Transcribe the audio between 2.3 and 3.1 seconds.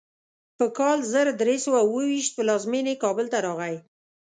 پلازمینې